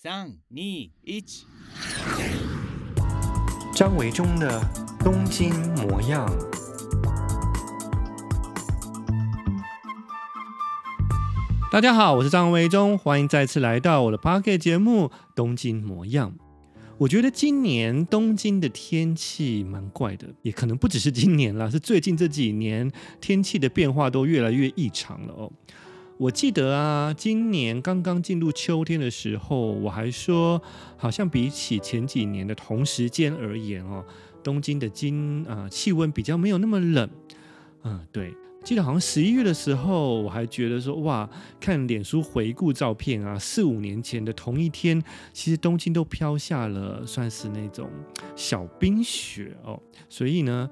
[0.00, 1.24] 三、二、一。
[3.74, 4.62] 张维中的
[5.00, 6.24] 东京模样。
[11.72, 16.30] 大家好，我是张维中，欢迎再次来到我的 Podcast 节目《东京模样》。
[16.98, 22.88] 我觉得今年东京的天气蛮怪的，也可能不只是今年了，是最近这几年
[23.20, 25.50] 天气的变化都越来越异常了哦。
[26.18, 30.60] 我记得啊，今年刚刚进入秋天的时候，我还说，
[30.96, 34.04] 好像比起前几年的同时间而言哦，
[34.42, 37.08] 东京的今啊气温比较没有那么冷。
[37.84, 38.34] 嗯，对，
[38.64, 41.30] 记得好像十一月的时候，我还觉得说，哇，
[41.60, 45.00] 看脸书回顾照片啊，四五年前的同一天，
[45.32, 47.88] 其实东京都飘下了算是那种
[48.34, 50.68] 小冰雪哦，所以呢。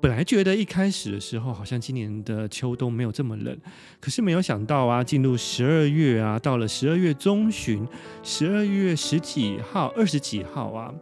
[0.00, 3.58] 本来觉得一开始的时候，好像今年的秋冬没有这么冷，
[4.00, 7.84] 可是没有想到啊，进入十二月啊，到了十二月中旬，
[8.22, 10.94] 十二月十几号、二十几号啊，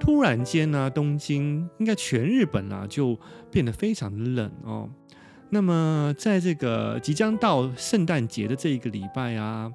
[0.00, 3.16] 突然间呢，东京应该全日本啊，就
[3.48, 4.90] 变得非常的冷哦。
[5.50, 9.72] 那么在这个即将到圣诞节的这一个礼拜啊，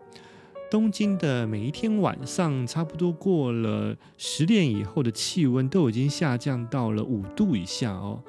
[0.70, 8.22] 东京的每一天晚上，差不多过了十点以后的气温都已经下降到了五度以下哦。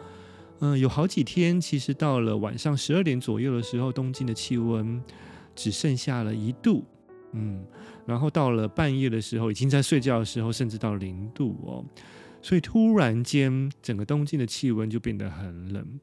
[0.60, 5.00] 嗯，有好几天，其实到了晚上十二点左右的时候，东京的气温
[5.54, 6.84] 只剩下了一度，
[7.32, 7.64] 嗯，
[8.04, 11.84] 然后到了半夜的时候，已经在睡觉的时候，甚至到零度哦，
[12.42, 16.00] 所以突然间，整个东京的气温就变得很冷。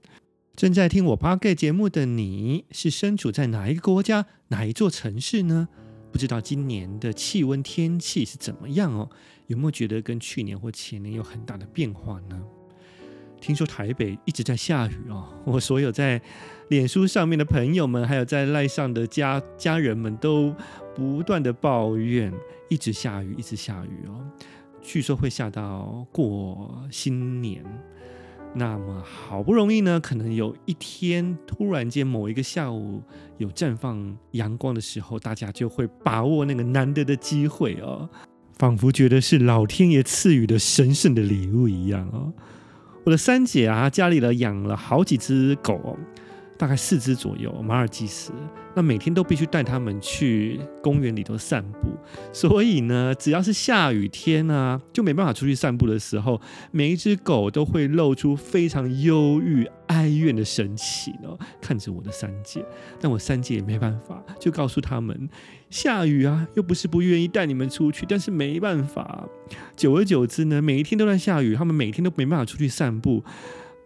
[0.55, 5.67] 正在听我 Podcast 节目的你，是身处在哪一个国家、哪一座城市呢？
[6.13, 9.09] 不知道今年的气温天气是怎么样哦？
[9.47, 12.41] 有没有觉得跟去年或前年有很大的变化呢？
[13.45, 16.19] 听说台北一直在下雨哦， 我所有在
[16.69, 20.51] 脸书上面的朋友们，还有在赖上的家家人们都
[20.95, 22.33] 不断的抱怨，
[22.69, 24.25] 一直下雨，一直下雨哦。
[24.81, 27.63] 据说会下到过新年。
[28.55, 33.03] 那么好不容易呢，可能有一天突然间某一个下午
[33.37, 38.09] 有绽放阳光的时候，大家就会把握那个难得的机会哦，
[38.57, 42.33] 仿佛觉得是老天爷赐予的神圣的礼物一样哦。
[43.05, 45.95] 我的三姐啊，家里呢养了好几只狗，
[46.57, 48.31] 大概四只左右，马尔济斯。
[48.77, 51.97] 那每天都必须带他们去公园里头散步，
[52.33, 62.65] 所以呢，只要是下雨天啊，就没办法出去散步的时候，每一只狗都会露出非常忧郁哀怨的神情哦，看着我的三姐。
[62.99, 65.29] 但我三姐也没办法，就告诉他们，
[65.69, 69.25] 下雨啊，又不是不愿意带你们出去，但是没办法。
[69.77, 73.23] 久而久之呢，每一天都在下雨，他们每天都没办法出去散步。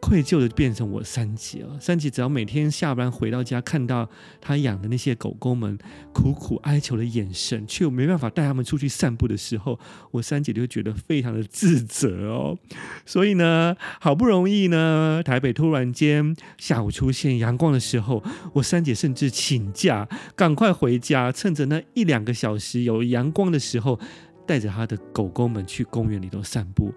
[0.02, 1.78] 愧疚的变成我三姐了。
[1.80, 5.78] 三姐只要每天下班回到家，看到她养的那些狗狗们
[6.14, 9.80] 苦苦哀求的眼神，却又没办法带他们出去散步的时候，
[10.12, 12.58] 我三姐就会觉得非常的自责哦。
[13.06, 18.24] 所以呢，好不容易呢，台北突然间下午出现阳光的时候，
[18.54, 24.00] 我三姐甚至请假赶快回家，趁着那一两个小时有阳光的时候，
[24.48, 26.94] 带着她的狗狗们去公园里头散步。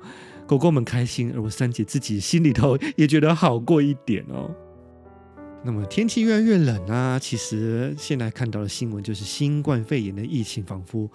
[0.47, 4.54] 狗狗们开心，而我三姐自己心里头也觉得好过一点哦。
[5.64, 11.08] 那么天气越来越冷啊，其实现在看到的新闻就是新冠肺炎的疫情仿佛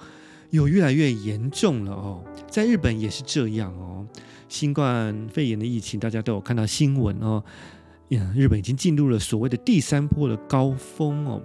[0.51, 2.23] 有越来越严重了哦。
[2.49, 4.07] 在日本也是这样哦，
[4.47, 7.43] 新冠肺炎的疫情大家都有看到新闻哦。
[8.33, 11.43] 日本已经进入了所谓的第三波的高峰哦。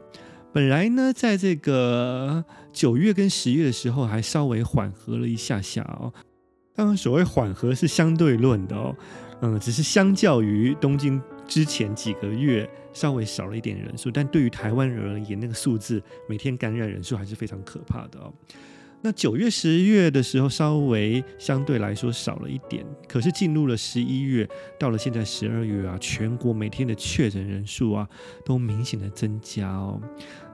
[0.52, 6.12] 本来呢，在这个九月跟十月的时候还稍微缓和了一下下哦。
[6.74, 8.96] 当然，所谓缓和是相对论的哦，
[9.40, 18.32] 嗯，只是相较于东京之前几个月稍微少了一点人数，但对于台湾人而言，那个数字每天感染人数还是非常可怕的哦。
[19.04, 28.08] 那九月、十月的时候稍微相对来说少了一点，可是进入了十一月，到了现在十二月啊，全国每天的确诊人数啊
[28.44, 30.00] 都明显的增加哦。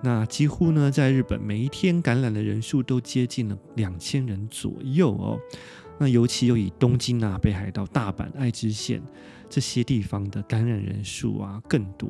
[0.03, 5.39] 那几乎呢，在日本每一天感染的人数都接近了两千人左右哦。
[5.99, 9.03] 那尤其又以东京啊、北海道、大阪、爱知县
[9.51, 12.09] 这些地方的感染人数啊更多。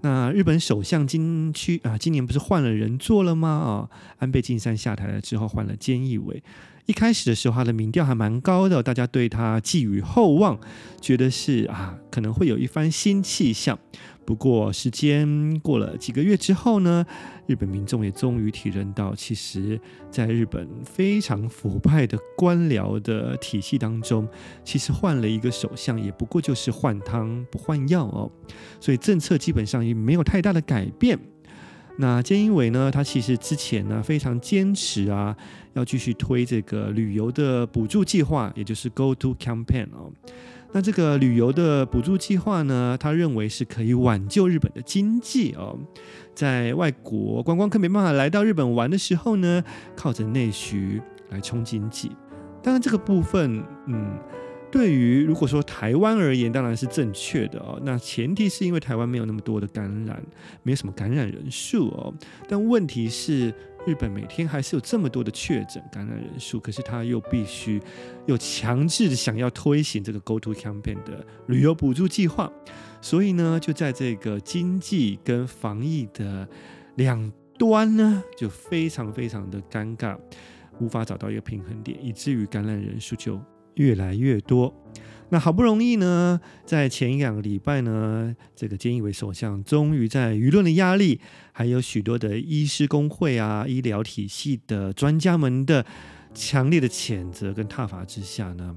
[0.00, 3.48] 那日本首相今区啊，今年不是换了人做了吗？
[3.48, 6.42] 啊，安倍晋三下台了之后换了菅义伟。
[6.86, 10.60] 一开始的时候他的民调还蛮高的，大家对他寄予厚望，
[11.00, 13.78] 觉得是啊可能会有一番新气象。
[14.26, 17.04] 不过时间过了几个月之后呢，
[17.46, 19.78] 日本民众也终于体认到，其实
[20.10, 24.26] 在日本非常腐败的官僚的体系当中，
[24.64, 28.30] 其实换了一个首相，也不过就是换汤不换药哦。
[28.80, 31.18] 所以政策基本上也没有太大的改变。
[31.96, 35.36] 那菅义伟呢，他其实之前呢非常坚持啊，
[35.74, 40.10] 要继续推这个旅游的补助计划，也就是 Go To Campaign 哦。
[40.74, 45.78] 那这个旅游的补助计划呢，他认为是可以挽救日本的经济哦。
[46.34, 49.62] 在外国观光客没办法来到日本玩的时候呢，
[49.94, 51.00] 靠着内需
[51.30, 52.10] 来冲经济。
[52.60, 54.18] 当然这个部分，嗯。
[54.72, 57.80] 对于如果说台湾而言，当然是正确的哦。
[57.84, 60.20] 那前提是因为台湾没有那么多的感染，
[60.64, 62.12] 没有什么感染人数哦。
[62.48, 63.54] 但问题是，
[63.86, 67.80] 日本每天还是有这么多的确诊感染人数，可是他又必须
[68.26, 72.52] 又强制的想要推行这个 Go To Campaign 的旅游补助计划，
[73.00, 76.48] 所以呢，就在这个经济跟防疫的
[76.96, 80.18] 两端呢，就非常非常的尴尬，
[80.80, 83.40] 无法找到一个平衡点，以至于感染人数就。
[83.76, 84.72] 越来越多，
[85.30, 95.84] 那好不容易呢，在前一两个礼拜呢，这个菅义伟首相终于在舆论的压力，还有许多的医师公会啊、医疗体系的专家们的
[96.32, 98.76] 强烈的谴责跟挞伐之下呢，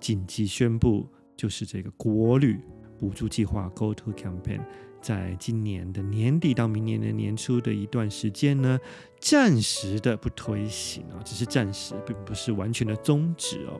[0.00, 1.06] 紧急宣布，
[1.36, 2.58] 就是这个国旅
[2.98, 4.60] 补助计划 Go To Campaign，
[5.02, 8.78] 在今年的年底到明年的年初的一段时间呢，
[9.20, 13.78] 暂时的不推行啊，只是暂时，并不是完全的终止哦。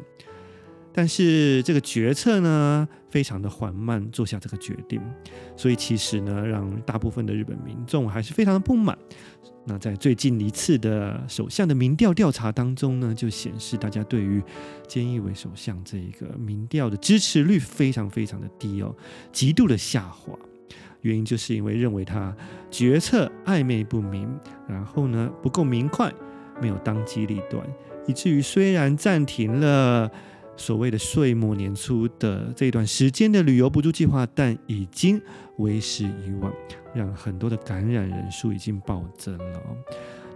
[0.94, 5.00] 但是这个决策呢，非常的缓慢，做下这个决定，
[5.56, 8.97] 所以其实呢，让大部分的日本民众还是非常的不满。
[9.65, 14.43] 那在最近一次的首相的民调调查当中呢，就显示大家对于
[14.87, 18.94] 菅义伟首相这一个民调的支持率非常非常的低哦，
[19.33, 20.37] 极度的下滑。
[21.00, 22.37] 原因就是因为认为他
[22.71, 24.29] 决策暧昧不明，
[24.69, 26.12] 然后呢不够明快，
[26.61, 27.67] 没有当机立断，
[28.06, 30.11] 以至于虽然暂停了。
[30.56, 35.20] 所谓的岁末年初的这段时间的旅游补助计划，但已经
[35.58, 36.52] 为时已晚，
[36.94, 39.60] 让很多的感染人数已经暴增了。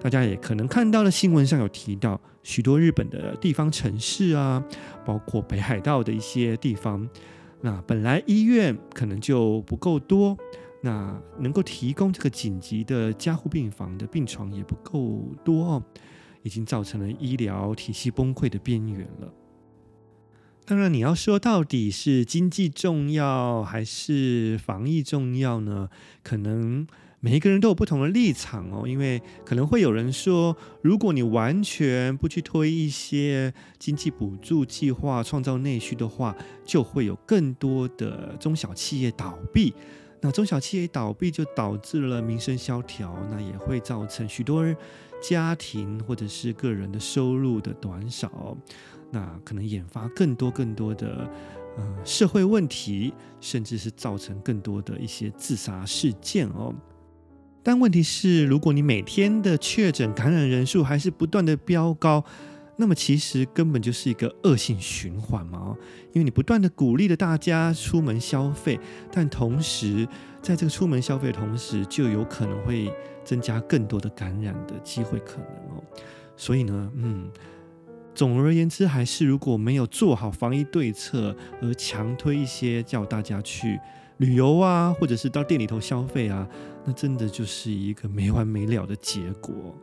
[0.01, 4.63] 大家也可能看到了新闻上有提到，许多日本的地方城市啊，
[5.05, 7.09] 包括北海道的一些地方，
[7.61, 10.37] 那本来医院可能就不够多，
[10.83, 15.83] 那能够提供这个紧急的加护病房的病床也不够多，
[16.43, 19.33] 已经造成了医疗体系崩溃的边缘了。
[20.69, 25.89] 当然，你要说到底是经济重要还是防疫重要呢？
[26.25, 26.85] 可能
[27.21, 28.83] 每一个人都有不同的立场哦。
[28.85, 36.35] 因为可能会有人说，如果你完全不去推一些经济补助计划，创造内需的话，
[36.65, 39.73] 就会有更多的中小企业倒闭。
[40.21, 44.77] 那中小企业倒闭，就导致了民生萧条，那也会造成许多人
[45.29, 48.57] 家庭或者是个人的收入的短少。
[49.11, 51.31] 那可能引发更多更多的
[51.77, 56.75] 呃社会问题，甚至是造成更多的一些自杀事件哦。
[57.63, 62.25] 但问题是，如果你每天的确诊感染人数还是不断的飙高，
[62.77, 65.77] 那么其实根本就是一个恶性循环嘛。
[66.13, 68.79] 因为你不断的鼓励了大家出门消费，
[69.13, 70.07] 但同时
[70.47, 72.89] 在这个出门消费的同时，就有可能会
[73.25, 75.83] 增加更多的感染的机会可能哦。
[76.37, 77.29] 所以呢，嗯。
[78.15, 83.79] 总而言之，还是如果没有做好防疫对策，而强推一些叫大家去
[84.19, 86.49] 旅游啊，或者是到店里头消费啊，
[86.85, 89.77] 那真的就是一个没完没了的结果。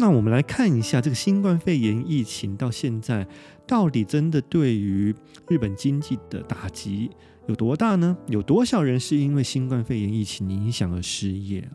[0.00, 3.28] 那我们来看一下这个新冠肺炎疫情到现在，
[3.66, 5.14] 到底真的对于
[5.46, 7.10] 日本经济的打击
[7.46, 8.16] 有多大呢？
[8.26, 11.68] 有多少人是因为新冠肺炎疫情影响而失业？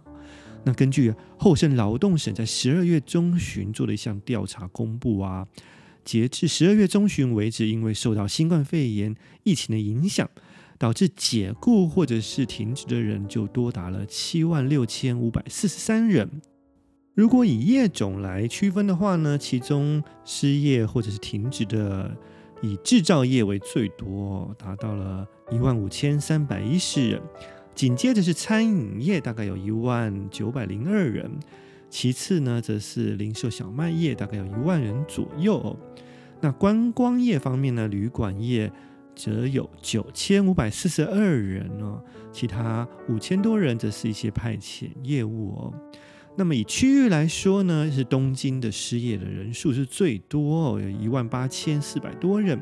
[0.63, 5.45] 那根据厚生劳动省在十二月中旬做的一项调查公布啊，
[6.03, 10.27] 截至十二月中旬为止，因为受到新冠肺炎疫情的影响，
[10.79, 16.41] 导致解雇或者是停职的人就多达了七万六千五百四十三人。
[17.15, 22.13] 如果以业种来区分的话呢，其中失业或者是停职的
[22.61, 27.21] 以制造业为最多，达到了一万五千三百一十人。
[27.73, 31.29] 紧接着是餐饮业，大概有一万九百零二人；
[31.89, 35.73] 其次呢，则是零售小卖业，大概有一万人左右。
[36.41, 38.69] 那观光业方面呢，旅馆业
[39.15, 42.03] 则有九千五百四十二人哦，
[42.33, 45.73] 其他五千多人则是一些派遣业务哦。
[46.37, 52.59] 那么以区域来说呢，是东京的失业的人数是最多哦，有一万八千四百多人；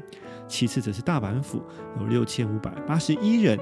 [0.48, 1.62] 其次则是大阪府，
[2.00, 3.58] 有六千五百八十一人。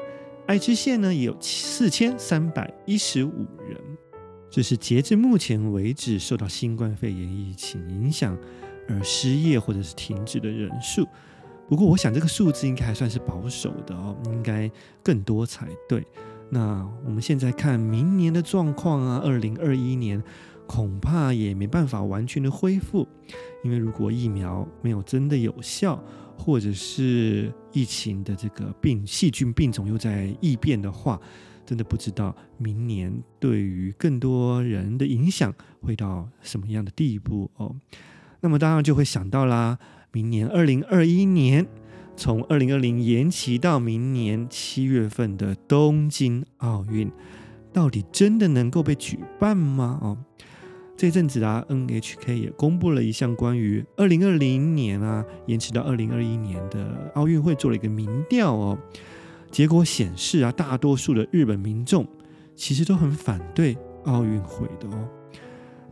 [0.47, 3.79] 爱知县呢也有四千三百一十五人，
[4.49, 8.37] 这是截至目前为止受到新冠肺炎疫情影响
[8.89, 11.07] 而失业或者是停止的人数。
[11.69, 14.69] 不过，我想这个数字应该还算是保守的哦，应该
[15.01, 16.05] 更多才对。
[16.53, 20.21] 那我们现在看明年的状况啊，二零二一年
[20.67, 23.07] 恐怕也没办法完全的恢复，
[23.63, 25.97] 因为如果疫苗没有真的有效，
[26.37, 31.17] 或者是疫情的这个病细菌病种又在异变的话，
[31.65, 37.73] 真的不知道明年对于更多人的影响会到什么样的地步哦。
[38.41, 39.79] 那么当然就会想到啦，
[40.11, 41.65] 明年二零二一年。
[42.15, 47.11] 从二零二零延期到明年七月份的东京奥运，
[47.73, 49.97] 到底真的能够被举办吗？
[50.01, 50.17] 哦，
[50.95, 58.77] 这阵子啊，NHK 也公布了一项关于二零二零年啊延迟到二零二一年的奥运会做了一个民调哦，
[59.49, 62.05] 结果显示啊，大多数的日本民众
[62.55, 65.09] 其实都很反对奥运会的哦。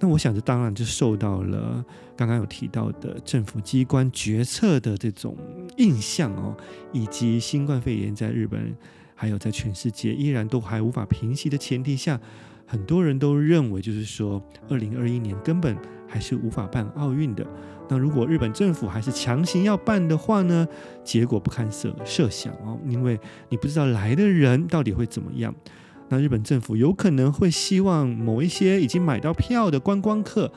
[0.01, 1.83] 那我想，这当然就受到了
[2.15, 5.35] 刚刚有提到的政府机关决策的这种
[5.79, 6.55] 印象哦，
[6.93, 8.73] 以及新冠肺炎在日本
[9.15, 12.19] 还有在全世界依然都还无法平息的前提下，
[12.65, 15.75] 很多人都认为，就是说，二零二一年根本
[16.07, 17.45] 还是无法办奥运的。
[17.89, 20.67] 那如果日本政府还是强行要办的话呢，
[21.03, 23.19] 结果不堪设设想哦，因为
[23.49, 25.53] 你不知道来的人到底会怎么样。
[26.09, 30.51] 那日本政府有可能会希望某一些已经买到票的观光客，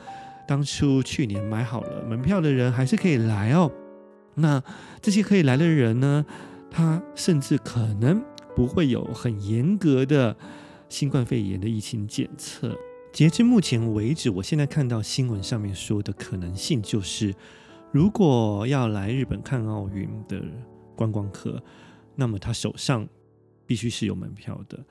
[0.47, 3.71] 当初去年买好了门票的人还是可以来哦。
[4.35, 4.61] 那
[5.03, 6.25] 这些可以来的人呢，
[6.71, 8.23] 他甚至可能
[8.55, 10.33] 不会有很严格的
[10.87, 12.73] 新冠肺炎的疫情检测。
[13.11, 17.35] 截至目前为止，我现在看到新闻上面说的可能性就是，
[17.91, 20.41] 如果要来日本看奥运的
[20.95, 21.61] 观光客，
[22.15, 23.05] 那么他手上
[23.65, 24.85] 必须是有门票的。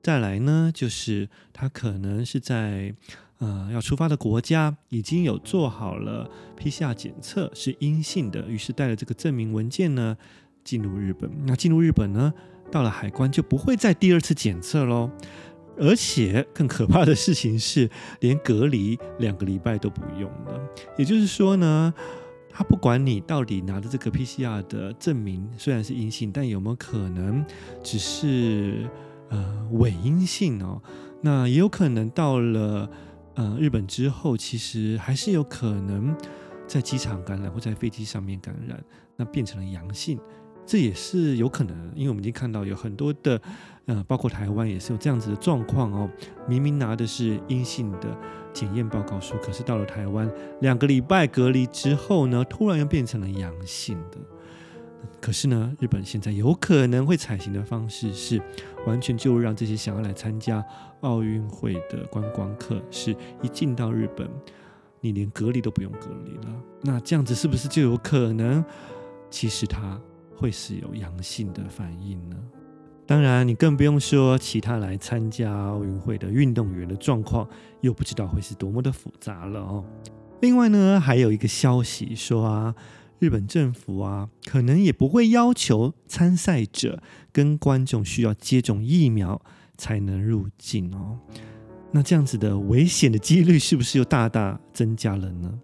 [0.00, 2.94] 再来呢，就是他可能是在
[3.38, 6.28] 呃要出发的国家已经有做好了
[6.58, 10.16] PCR 检测是阴性的，于是带了这个证明文件呢
[10.64, 11.30] 进入日本。
[11.46, 12.32] 那进入日本呢，
[12.70, 15.10] 到了海关就不会再第二次检测喽。
[15.78, 17.88] 而且更可怕的事情是，
[18.20, 20.60] 连隔离两个礼拜都不用了。
[20.96, 21.94] 也就是说呢，
[22.50, 27.44] 他不管你到底拿着这个 PCR 的证明虽然是阴性，但有没有可能
[27.82, 28.88] 只是。
[29.30, 30.80] 呃，伪阴性哦，
[31.20, 32.88] 那也有可能到了
[33.38, 36.12] 呃日本之后，其实还是有可能
[36.66, 38.82] 在机场感染或在飞机上面感染，
[39.14, 40.18] 那变成了阳性，
[40.66, 43.40] 这也是有可能，因为我们已经看到有很多的
[43.86, 46.10] 呃，包括台湾也是有这样子的状况哦，
[46.48, 48.18] 明明拿的是阴性的
[48.52, 50.28] 检验报告书，可是到了台湾
[50.60, 54.18] 两个礼拜隔离之后呢，突然又变成了阳性的。
[55.20, 58.40] 可是呢，日本现在有可能会采行的方式是，
[58.88, 60.64] 完全就让这些想要来参加
[61.02, 64.26] 奥运会的观光客，是一进到日本，
[65.02, 66.62] 你连隔离都不用隔离了。
[66.80, 68.64] 那这样子是不是就有可能，
[69.30, 70.00] 其实他
[70.34, 72.36] 会是有阳性的反应呢？
[73.06, 77.46] 当然，你更不用说其他来参加奥运会的运动员的状况，
[77.82, 79.84] 又不知道会是多么的复杂了哦。
[80.40, 82.74] 另外呢，还有一个消息说啊。
[83.18, 89.40] 日本政府啊，可能也不会要求参赛者跟观众需要接种疫苗
[89.76, 91.18] 才能入境哦。
[91.90, 95.58] 那这样子的危险的几率是不是又大大增加了呢？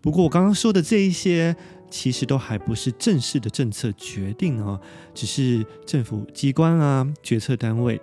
[0.00, 1.54] 不过我刚刚说的这一些，
[1.90, 4.80] 其实都还不是正式的政策决定哦，
[5.12, 8.00] 只是政府机关啊，决策单位。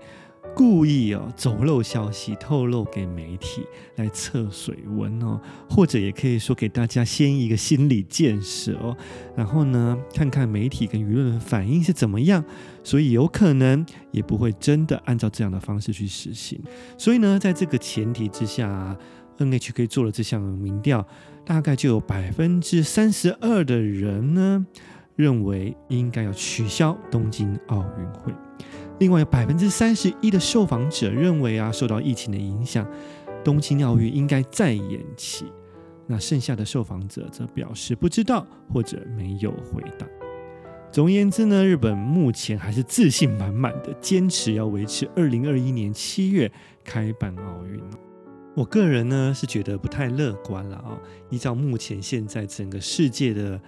[0.58, 3.62] 故意哦走漏消息，透露给媒体
[3.98, 8.98] 来测水温哦，或者也可以说给大家先一个心理建设哦，
[9.36, 12.44] 然后呢，看看媒体跟舆论的反应是怎么样，
[12.84, 16.60] 所以有可能也不会真的按照这样的方式去实行。
[16.98, 18.98] 所以呢，在这个前提之下
[19.38, 21.06] ，NHK 做了这项民调，
[21.46, 24.66] 大概就有百分之三十二的人呢
[25.16, 28.34] 认为应该要取消东京奥运会。
[29.00, 32.86] 另外有百分之三十一的受访者认为啊，受到疫情的影响，
[33.44, 35.46] 东京奥运应该再延期。
[36.08, 40.08] 那剩下的受访者则表示不知道或者没有回答。
[40.92, 46.52] 总而言之呢，日本目前还是自信满满的，坚持要维持二零二一年七月
[46.84, 47.80] 开办奥运。
[48.56, 50.98] 我个人呢是觉得不太乐观了啊，
[51.30, 53.62] 依照目前现在整个世界的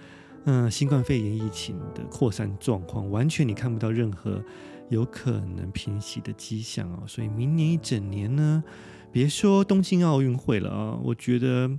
[0.46, 4.42] 嗯新冠肺炎疫情的扩散状况，完全你看不到任何。
[4.90, 8.62] 有可能平息的迹象哦，所以明年一整年呢，
[9.10, 11.78] 别说东京奥运会了啊，我觉得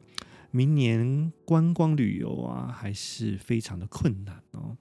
[0.49, 4.77] 明年观光旅游啊还是非常的困难哦。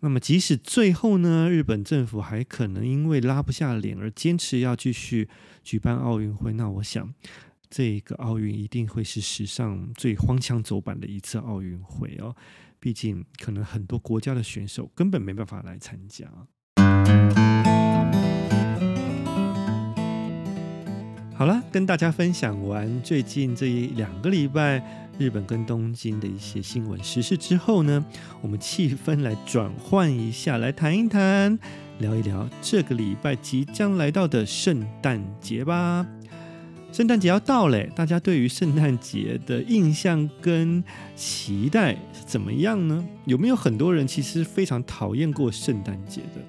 [0.00, 5.28] 那么即使最后呢，日本政府还可能因为拉不下脸而坚持要继续
[5.62, 7.14] 举办奥运会，那我想
[7.70, 12.34] 这个奥运一定会是史上最荒腔走板的一次奥运会哦。
[12.78, 16.30] 毕竟可能很多国家的选手根本没办法来参加。
[21.38, 24.82] 好了，跟大家分享完最近这一两个礼拜
[25.18, 28.02] 日本跟东京的一些新闻时事之后呢，
[28.40, 31.58] 我们气氛来转换一下，来谈一谈，
[31.98, 36.06] 聊一聊这个礼拜即将来到的圣诞节吧。
[36.90, 40.82] 圣诞节要到了，大家对于圣诞节的印象跟
[41.14, 43.06] 期待是怎么样呢？
[43.26, 46.40] 有没有很多人其实非常讨厌过圣诞节的？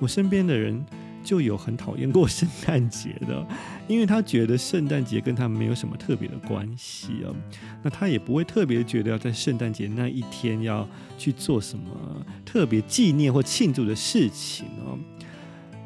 [0.00, 0.84] 我身边的人。
[1.24, 3.44] 就有很讨厌过圣诞节的，
[3.88, 7.34] 因为他觉得圣诞节跟他没有什么特别的关系哦。
[7.82, 10.86] 那他也不会特别觉得要在圣诞节那一天要
[11.18, 14.98] 去做什么特别纪念或庆祝的事情哦。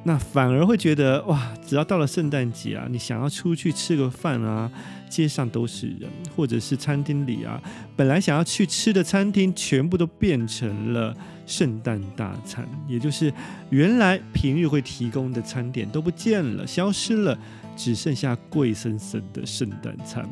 [0.04, 4.70] 那反而会觉得哇，只要到了圣诞节啊，你想要出去吃个饭啊，
[5.08, 7.60] 街上都是人，或者是餐厅里啊，
[7.96, 11.14] 本来想要去吃的餐厅全部都变成了。
[11.48, 13.32] 圣诞大餐，也就是
[13.70, 17.38] 原来平日会提供的餐点都不见了，消失了，
[17.74, 20.28] 只剩下贵森森的圣诞餐，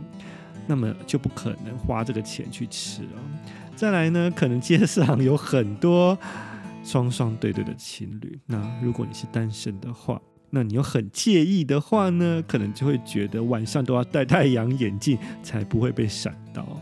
[0.67, 3.09] 那么就不可能花这个钱去吃了。
[3.75, 6.19] 再来呢，可能街上有很多
[6.87, 16.81] 双双对对的情侣，那如果你是单身的话，那你又很介意的话呢，可能就会觉得晚上都要戴太阳眼镜才不会被闪到。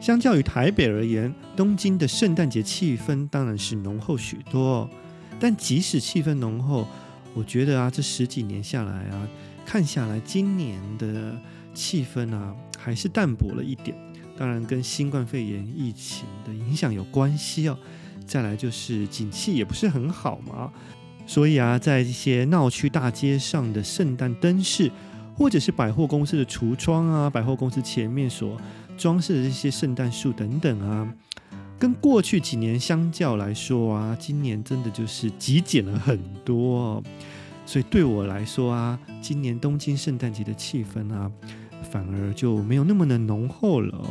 [0.00, 4.88] 相较于台北而言，东京的圣诞节气氛当然是浓厚许多。
[5.40, 6.86] 但即使气氛浓厚，
[7.34, 9.28] 我觉得啊，这十几年下来啊，
[9.66, 11.36] 看下来，今年的
[11.74, 13.96] 气氛啊，还是淡薄了一点。
[14.38, 17.76] 当然，跟新冠肺炎疫情的影响有关系哦。
[18.28, 20.70] 再来就是景气也不是很好嘛，
[21.26, 24.92] 所以啊，在一些闹区大街上的圣诞灯饰，
[25.34, 28.60] 或者是百货公司的橱窗啊，百货公司前面所
[28.98, 31.10] 装饰的这些圣诞树等等啊，
[31.78, 37.02] 跟过去几年相较来说啊，今年真的就是极简了很多哦。
[37.64, 41.30] 所以对我来说啊，今年东京圣诞节的气氛啊，
[41.90, 44.08] 反而就没有那么的浓厚了哦。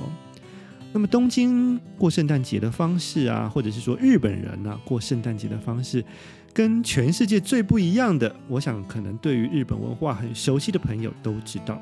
[0.93, 6.03] 那么东京过圣诞节的方式啊，或者是说日本人啊过圣诞节的方式，
[6.53, 11.79] 跟全世界最不一样的，我想可能对于日本文化很熟悉的朋友都知道。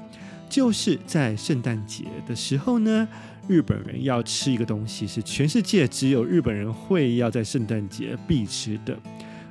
[0.47, 3.07] 就是在圣诞节的时候呢，
[3.47, 8.97] 日本人要吃一个东西，是全世界只有日本人会要在圣诞节必吃的，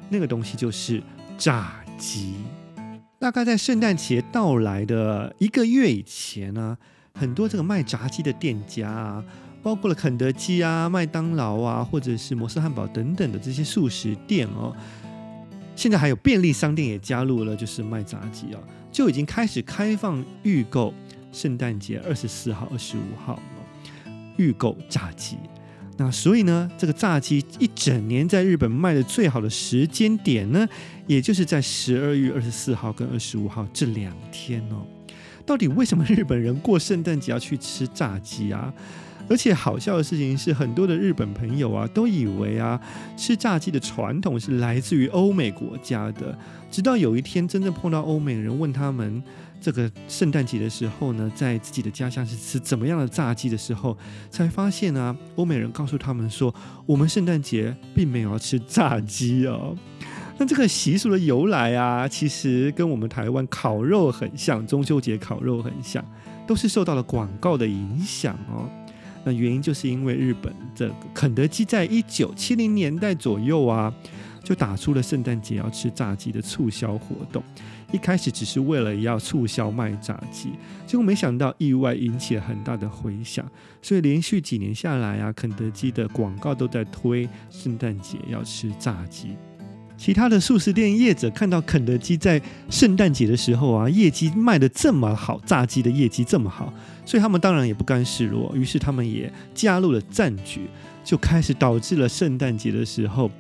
[0.09, 1.03] 那个东西就是
[1.37, 2.35] 炸鸡。
[3.19, 6.77] 大概在圣诞节到来的一个月以前呢，
[7.15, 9.25] 很多这个卖炸鸡的店家啊，
[9.65, 14.77] 包括了肯德基啊、麦当劳啊，或者是摩斯汉堡等等的这些速食店哦，
[15.75, 18.61] 现在还有便利商店也加入了，就是卖炸鸡啊。
[18.93, 20.93] 就已经开始开放预购，
[21.33, 23.43] 圣诞节二十四号、二十五号
[24.37, 25.39] 预购炸鸡。
[25.97, 30.69] 那所以呢，这个炸鸡一整年在日本卖的最好的时间点呢，
[31.07, 34.85] 也就是在十二月二十四号跟二十五号这两天哦。
[35.47, 38.73] 到底为什么日本人过圣诞节要去吃炸鸡啊？
[39.29, 42.81] 而且好笑的事情是，很多的日本朋友啊，都以为啊，
[43.17, 46.37] 吃炸鸡的传统是来自于欧美国家的。
[46.71, 49.23] 直到有一天，真正碰到欧美人，问他们
[49.61, 53.97] 这个圣诞节的时候呢，在自己的家乡是吃怎么样的炸鸡的时候，
[54.29, 59.77] 才发现啊，欧美人告诉他们说，我们圣诞节并没有要吃炸鸡哦。
[60.37, 66.05] 那这个习俗的由来啊，其实跟我们台湾烤肉很像，中秋节烤肉很像，
[66.45, 68.69] 都是受到了广告的影响哦。
[69.25, 73.93] 那原因就是因为日本这肯德基在一九七零年代左右啊，
[74.43, 77.43] 就打出了圣诞节要吃炸鸡的促销活动。
[77.93, 80.51] 一开始只是为了要促销卖炸鸡，
[80.85, 83.49] 结果没想到意外引起了很大的回响。
[83.81, 89.37] 所以连续几年下来啊，肯德基的广告都在推圣诞节要吃炸鸡。
[89.97, 96.73] 其他的素食店业者看到肯德基在圣诞节的时候啊，业绩卖得这么好，炸鸡的业绩这么好，
[97.07, 100.69] 所以他们当然也不甘示弱，于是他们也加入了战局，
[101.05, 103.31] 就开始导致了圣诞节的时候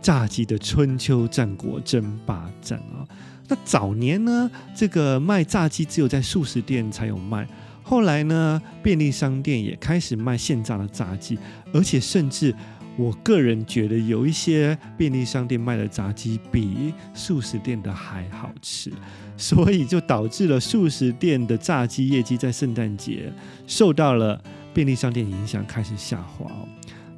[0.00, 3.06] 炸鸡的春秋战国争霸战啊。
[3.46, 7.46] 那早年呢，这个卖炸鸡只有在素食店才有卖，
[7.82, 11.38] 后来呢，便利商店也开始卖现炸的炸鸡，
[11.72, 12.52] 而且甚至。
[12.98, 18.92] 我个人觉得有一些便利商店卖的炸鸡比素食店的还好吃，
[19.36, 23.32] 所以就导致了素食店的炸鸡业绩在圣诞节
[23.68, 24.42] 受到了
[24.74, 26.66] 便利商店影响，开始下滑哦。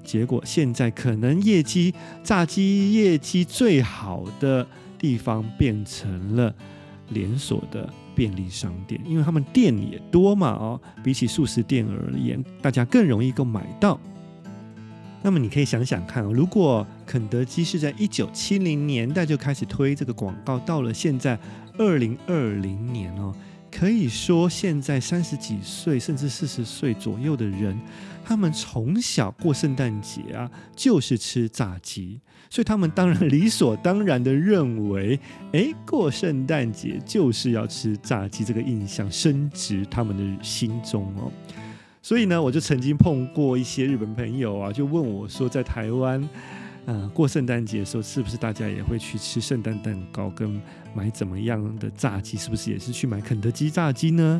[0.04, 4.66] 结果现在可能业绩炸鸡业绩最好的
[4.98, 6.54] 地方变成了
[7.08, 13.98] 连锁的便利商店，因为他们店也多嘛哦，比起素食店而言，大家更容易够买到。
[15.22, 21.38] 那么你可以想想看，如果肯德基是在一九七零年代就开始推这个广告，到了现在
[21.76, 23.34] 二零二零年哦，
[23.70, 27.78] 可以说，现在三十几岁甚至四十岁左右的人，
[28.24, 35.20] 他们从小过圣诞节啊，就是吃炸鸡，所以他们当然理所当然的认为，
[35.52, 41.30] 诶，过圣诞节就是要吃炸鸡，这个印象深植他们的心中哦。
[42.01, 46.27] 所以呢，我就曾经碰过一些日本朋友啊，就问我说，在台湾。
[46.87, 50.61] 嗯，过圣诞节的时候，是不是大家也会去吃圣诞蛋糕，跟
[50.93, 52.37] 买怎么样的炸鸡？
[52.37, 54.39] 是不是也是去买肯德基炸鸡呢？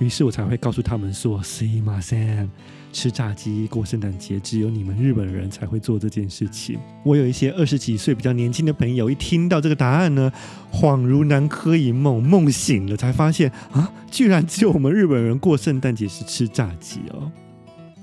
[0.00, 2.48] 于是我才会告诉他们说：“すいません，
[2.91, 10.31] 吃炸鸡过圣诞节，只有你们日本人才会做这件事情。”我有一些二十几岁比较年轻的朋友，一听到这个答案呢，
[10.71, 17.31] 恍如南柯一梦，梦醒了才发现啊，居然只有我们日本人过圣诞节是吃炸鸡哦。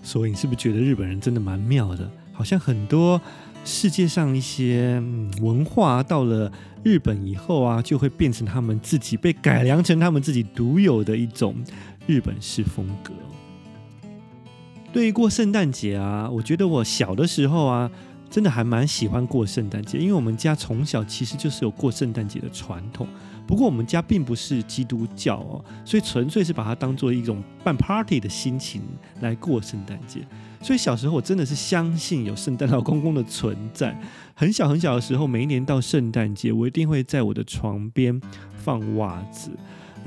[0.02, 2.10] 所以你是不是觉得日本人真的蛮妙的？
[2.32, 3.20] 好像很多。
[3.68, 5.02] 世界上一些
[5.40, 6.48] 文化到了
[6.84, 11.56] 日本以后啊，就会变成他们自己被改良成他们自己独有的一种
[12.06, 13.12] 日本式风格。
[14.92, 17.90] 对于过圣诞节啊，我觉得我小的时候啊，
[18.30, 23.06] 真的还蛮喜欢过圣诞节，因为我们家从小其实就是有过圣诞节的传统。
[23.46, 28.82] 不过我们家并不是基督教哦，所以纯粹是把它当做一种办 party 的心情
[29.20, 30.26] 来过圣诞节。
[30.60, 33.96] 所以小时候我真的是相信有圣诞老公公的存在。
[34.34, 38.20] 很小很小的时候，每一年到圣诞节，我一定会在我的床边
[38.64, 39.50] 放袜子。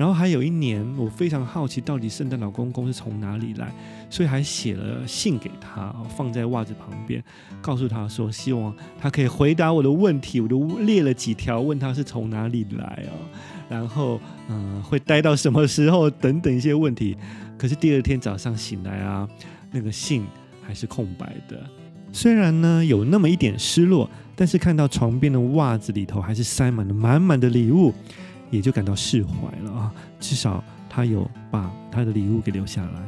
[0.00, 3.70] 然后还有一年，我非常好奇到底圣诞老公公是从哪里来，
[4.08, 7.22] 所以还写了信给他，放在袜子旁边，
[7.60, 10.40] 告诉他说希望他可以回答我的问题。
[10.40, 13.12] 我都列了几条，问他是从哪里来哦，
[13.68, 17.14] 然后嗯、会待到什么时候等等一些问题。
[17.58, 19.28] 可是第二天早上醒来啊，
[19.70, 20.24] 那个信。
[20.62, 21.60] 还是空白的，
[22.12, 27.92] 虽然呢有那么一点失落，但是看到床边的袜子里头还是塞满了满满的礼物，
[28.50, 29.92] 也就感到释怀了啊。
[30.18, 33.00] 至少他有把他的礼物给留下来。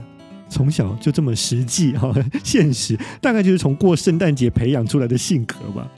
[0.49, 2.13] 从小就这么实际哈，
[2.45, 5.91] 现实大概就是从过圣诞节培养出来的性格吧。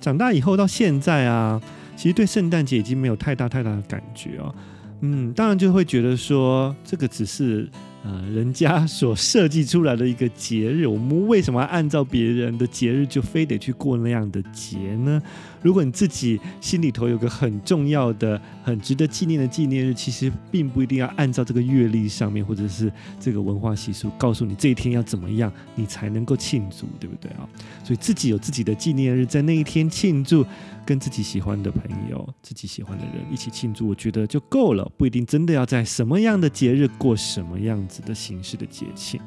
[0.00, 1.60] 长大以后到现在啊，
[1.96, 4.54] 其实对圣诞节已经没有太大太大的感觉哦。
[5.00, 7.68] 嗯，当然就会觉得说这个只是。
[8.04, 15.20] 呃，人家所设计出来的一个节日，我们为什么按照别人的节日就非得去过那样的节呢？
[15.62, 27.48] 如果你自己心里头有个很重要的、很值得纪念的纪念日，其实并不一定要按照这个月历上面或者是这个文化习俗告诉你这一天要怎么样，你才能够庆祝，对不对啊？
[27.84, 30.44] 所以自己有自己的纪念日，在那一天庆祝，
[30.86, 39.20] 跟自己喜欢的朋友、自己喜欢的人一起庆祝，我觉得就够了，不一定真的要在什么样的节日过什么样子的形式的节庆。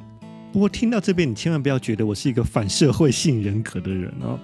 [0.52, 4.38] 不过听到这边，你千万不要觉得我是一个反社会性人格的人哦。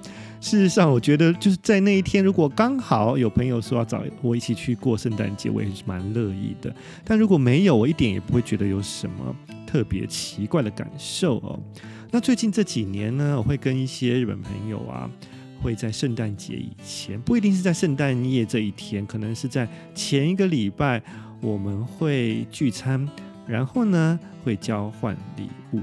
[0.47, 6.73] 事实上，我觉得就是在那一天，如果刚好有朋友说要找我一起去过圣诞节，我也是蛮乐意的。
[7.03, 11.60] 但如果没有，我一点也不会觉得有什么特别奇怪的感受哦。
[12.12, 15.12] 那最近这几年呢，我会跟一些日本朋友啊，
[15.62, 21.03] 会在圣诞节以前，不一定是在圣诞夜这一天，可能是在前一个礼拜，
[21.41, 23.05] 我们会聚餐，
[23.45, 25.81] 然后呢会交换礼物。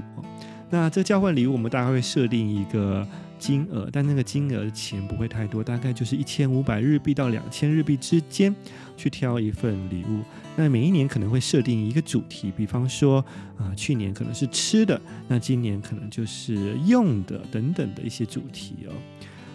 [0.71, 3.07] 那这交换礼物，我们大概会设定一个。
[3.37, 8.55] 金额，但那个金额钱不会太多，大概就是一千五百日币到两千日币之间，
[8.95, 10.21] 去挑一份礼物。
[10.55, 13.23] 那每一年可能会设定一个主题，比方说
[13.57, 18.93] 啊、去年可能是吃的，那今年可能就是用的等等的一些主题哦。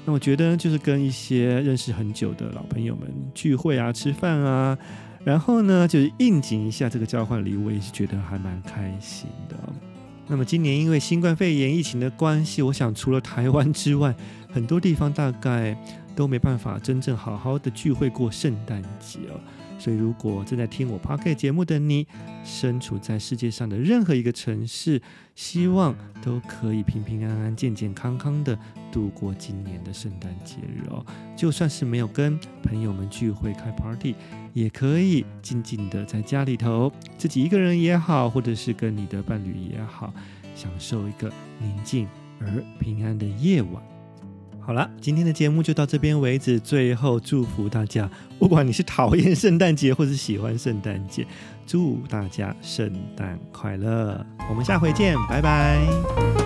[0.07, 4.77] 那我觉得就是跟一些认识很久的老朋友们聚会啊、吃饭啊，
[5.25, 9.57] 然后呢就是应景一下这个交换礼物，我也是觉得还蛮开心的。
[10.31, 14.15] 那么今年因为新冠肺炎疫情的关系，我想除了台湾之外，
[14.49, 15.77] 很多地方大概
[16.15, 19.41] 都没办法真正好好的聚会过圣诞节哦。
[19.81, 22.07] 所以如果正在听我 p o c a s t 节目的你，
[22.45, 25.01] 身处在世界上的任何一个城市，
[25.35, 28.57] 希望都可以平平安安、健健康康的
[28.93, 31.05] 度过今年的圣诞节日哦。
[31.35, 34.15] 就算是没有跟朋友们聚会开 Party。
[34.53, 40.13] 也可以静静的在家里头，自己一个人也好，或者是跟你的伴侣也好，
[40.57, 42.09] 享受一个宁静
[42.41, 43.90] 而平安的夜晚。
[44.61, 46.61] 好了，今天的节目就到这边为止。
[46.61, 51.27] 最后祝福大家，不管你是讨厌圣诞节或是喜欢圣诞节，
[51.67, 54.25] 祝大家圣诞快乐。
[54.49, 56.40] 我们下回见，拜拜。